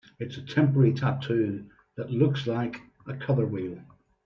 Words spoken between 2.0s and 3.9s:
looks like... a color wheel?